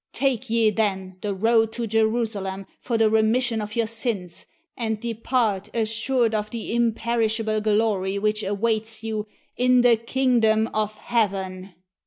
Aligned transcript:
Take 0.13 0.49
ye, 0.49 0.71
then, 0.71 1.17
the 1.21 1.35
road 1.35 1.71
to 1.73 1.85
Jerusalem 1.85 2.65
for 2.79 2.97
the 2.97 3.07
remission 3.07 3.61
of 3.61 3.75
your 3.75 3.85
sins, 3.85 4.47
and 4.75 4.99
depart 4.99 5.69
assured 5.75 6.33
of 6.33 6.49
the 6.49 6.73
imperishable 6.73 7.61
glory 7.61 8.17
which 8.17 8.41
awaits 8.41 9.03
you 9.03 9.27
in 9.57 9.81
the 9.81 9.95
kingdom 9.97 10.65
of 10.73 10.95
heaven." 10.95 11.75